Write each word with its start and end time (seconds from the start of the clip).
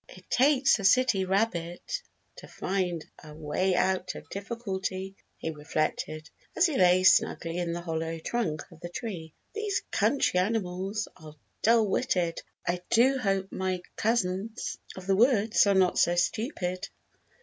"It 0.09 0.27
takes 0.31 0.79
a 0.79 0.83
city 0.83 1.25
rabbit 1.25 2.01
to 2.37 2.47
find 2.47 3.05
a 3.23 3.35
way 3.35 3.75
out 3.75 4.15
of 4.15 4.27
difficulty," 4.31 5.15
he 5.37 5.51
reflected, 5.51 6.27
as 6.57 6.65
he 6.65 6.75
lay 6.75 7.03
snugly 7.03 7.59
in 7.59 7.71
the 7.71 7.81
hollow 7.81 8.17
trunk 8.17 8.63
of 8.71 8.79
the 8.79 8.89
tree. 8.89 9.35
"These 9.53 9.83
country 9.91 10.39
animals 10.39 11.07
are 11.17 11.35
dull 11.61 11.87
witted. 11.87 12.41
I 12.67 12.81
do 12.89 13.19
hope 13.19 13.51
my 13.51 13.83
cousins 13.95 14.79
of 14.95 15.05
the 15.05 15.15
woods 15.15 15.67
are 15.67 15.75
not 15.75 15.99
so 15.99 16.15
stupid. 16.15 16.89